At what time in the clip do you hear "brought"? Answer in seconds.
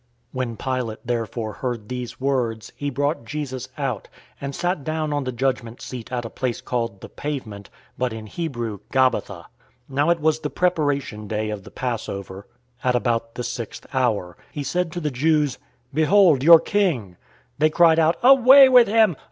2.89-3.23